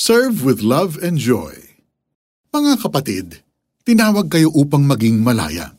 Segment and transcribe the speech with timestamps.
[0.00, 1.76] Serve with love and joy.
[2.56, 3.44] Mga kapatid,
[3.84, 5.76] tinawag kayo upang maging malaya.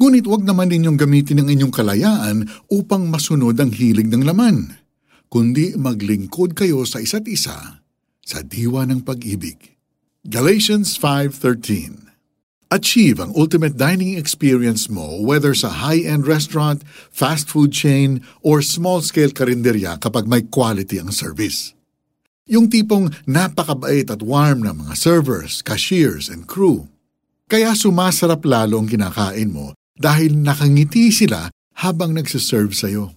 [0.00, 4.80] Ngunit huwag naman ninyong gamitin ang inyong kalayaan upang masunod ang hilig ng laman,
[5.28, 7.84] kundi maglingkod kayo sa isa't isa
[8.24, 9.76] sa diwa ng pag-ibig.
[10.24, 16.80] Galatians 5.13 Achieve ang ultimate dining experience mo whether sa high-end restaurant,
[17.12, 21.76] fast food chain, or small-scale karinderya kapag may quality ang service.
[22.48, 26.88] Yung tipong napakabait at warm na mga servers, cashiers, and crew.
[27.50, 31.50] Kaya sumasarap lalo ang kinakain mo dahil nakangiti sila
[31.82, 33.12] habang nagsiserve sa'yo.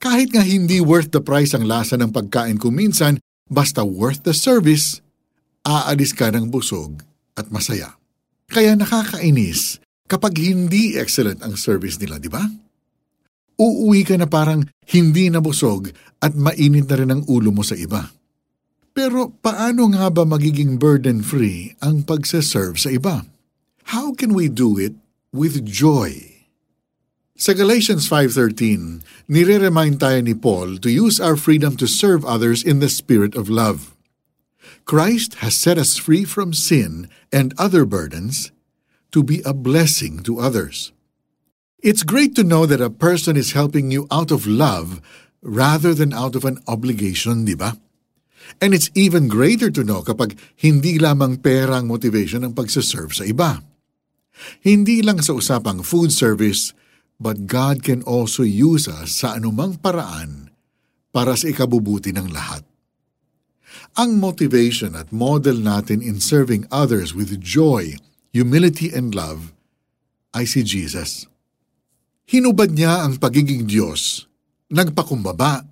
[0.00, 4.36] Kahit nga hindi worth the price ang lasa ng pagkain kung minsan, basta worth the
[4.36, 5.00] service,
[5.64, 7.00] aalis ka ng busog
[7.34, 7.96] at masaya.
[8.48, 12.44] Kaya nakakainis kapag hindi excellent ang service nila, di ba?
[13.56, 15.88] Uuwi ka na parang hindi nabusog
[16.20, 18.04] at mainit na rin ang ulo mo sa iba.
[18.94, 23.26] Pero paano nga ba magiging burden-free ang pagsaserve sa iba?
[23.90, 24.94] How can we do it
[25.34, 26.46] with joy?
[27.34, 32.78] Sa Galatians 5.13, nire-remind tayo ni Paul to use our freedom to serve others in
[32.78, 33.98] the spirit of love.
[34.86, 38.54] Christ has set us free from sin and other burdens
[39.10, 40.94] to be a blessing to others.
[41.82, 45.02] It's great to know that a person is helping you out of love
[45.42, 47.74] rather than out of an obligation, di ba?
[48.60, 53.24] And it's even greater to know kapag hindi lamang pera ang motivation ng pagsaserve sa
[53.24, 53.60] iba.
[54.62, 56.74] Hindi lang sa usapang food service,
[57.22, 60.50] but God can also use us sa anumang paraan
[61.14, 62.66] para sa ikabubuti ng lahat.
[63.94, 67.94] Ang motivation at model natin in serving others with joy,
[68.34, 69.54] humility, and love
[70.34, 71.30] ay si Jesus.
[72.26, 74.26] Hinubad niya ang pagiging Diyos,
[74.74, 75.62] nagpakumbaba,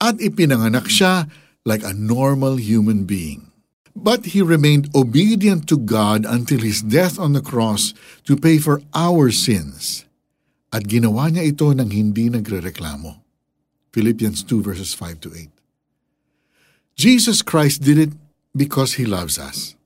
[0.00, 1.28] at ipinanganak siya
[1.64, 3.50] like a normal human being.
[3.94, 7.92] But he remained obedient to God until his death on the cross
[8.24, 10.06] to pay for our sins.
[10.72, 13.20] At ginawa niya ito nang hindi nagrereklamo.
[13.92, 15.52] Philippians 2 verses 5 to 8.
[16.96, 18.12] Jesus Christ did it
[18.56, 19.76] because He loves us.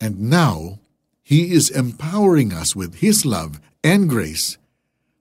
[0.00, 0.78] And now,
[1.22, 4.58] He is empowering us with His love and grace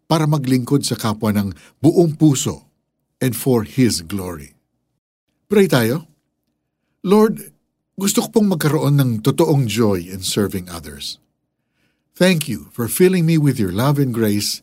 [0.06, 2.70] para maglingkod sa kapwa ng buong puso
[3.18, 4.57] and for His glory.
[5.48, 6.04] Pray tayo.
[7.08, 7.56] Lord,
[7.96, 11.24] gusto ko pong magkaroon ng totoong joy in serving others.
[12.20, 14.60] Thank you for filling me with your love and grace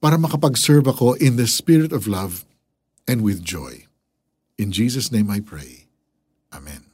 [0.00, 2.48] para makapag-serve ako in the spirit of love
[3.04, 3.84] and with joy.
[4.56, 5.84] In Jesus' name I pray.
[6.48, 6.88] Amen.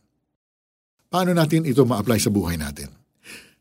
[1.06, 2.91] Paano natin ito ma-apply sa buhay natin?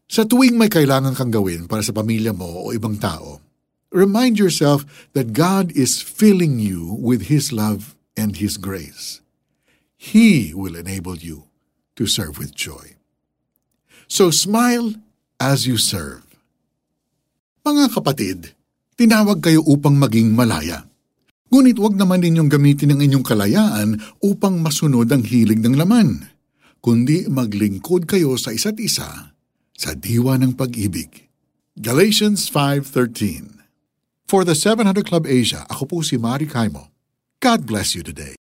[0.09, 3.45] Sa tuwing may kailangan kang gawin para sa pamilya mo o ibang tao,
[3.93, 9.20] remind yourself that God is filling you with His love and His grace.
[10.01, 11.45] He will enable you
[11.93, 12.97] to serve with joy.
[14.09, 14.97] So smile
[15.37, 16.25] as you serve.
[17.61, 18.57] Mga kapatid,
[18.97, 20.89] tinawag kayo upang maging malaya.
[21.53, 23.89] Ngunit huwag naman ninyong gamitin ang inyong kalayaan
[24.25, 26.33] upang masunod ang hilig ng laman,
[26.81, 29.37] kundi maglingkod kayo sa isa't isa
[29.77, 31.29] sa diwa ng pag-ibig.
[31.77, 33.61] Galatians 5.13
[34.25, 36.89] For the 700 Club Asia, ako po si Mari Kaimo.
[37.41, 38.29] God bless you today.